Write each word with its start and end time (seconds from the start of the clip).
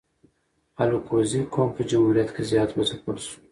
الکوزي 0.83 1.41
قوم 1.53 1.69
په 1.75 1.81
جمهوریت 1.89 2.29
کی 2.35 2.43
زیات 2.51 2.69
و 2.73 2.79
ځپل 2.89 3.17
سو 3.25 3.35